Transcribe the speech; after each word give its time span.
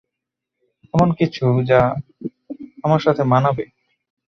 এমন 0.93 1.09
কিছু 1.19 1.45
যা 1.69 1.81
আমার 2.83 3.01
সাথে 3.05 3.23
মানাবে। 3.33 3.63